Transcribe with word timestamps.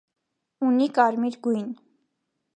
Ունի 0.69 0.87
կարմիր 0.95 1.39
գույն։ 1.49 1.71